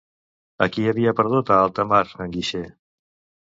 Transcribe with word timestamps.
A 0.65 0.67
qui 0.75 0.85
havia 0.93 1.13
perdut 1.21 1.53
a 1.53 1.59
alta 1.67 1.87
mar, 1.95 2.03
en 2.29 2.37
Guixer? 2.41 2.67